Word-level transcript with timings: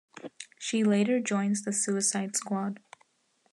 She 0.57 0.83
later 0.83 1.19
joins 1.19 1.61
the 1.61 1.71
Suicide 1.71 2.35
Squad. 2.35 2.79